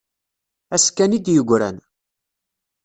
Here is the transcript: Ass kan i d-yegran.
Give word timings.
Ass 0.75 0.85
kan 0.95 1.15
i 1.17 1.19
d-yegran. 1.25 1.77